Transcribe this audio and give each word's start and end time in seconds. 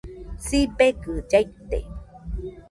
Sibegɨ 0.45 1.13
llaite 1.29 1.79